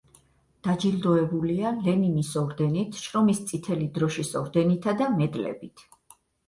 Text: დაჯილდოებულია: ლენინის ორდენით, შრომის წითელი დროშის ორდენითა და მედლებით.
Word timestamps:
დაჯილდოებულია: 0.67 1.73
ლენინის 1.89 2.33
ორდენით, 2.43 2.99
შრომის 3.05 3.45
წითელი 3.53 3.93
დროშის 4.01 4.35
ორდენითა 4.45 5.01
და 5.05 5.15
მედლებით. 5.21 5.91